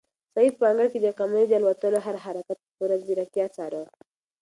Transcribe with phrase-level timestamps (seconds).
[0.35, 3.81] سعید په انګړ کې د قمرۍ د الوتلو هر حرکت په پوره ځیرکتیا څاره.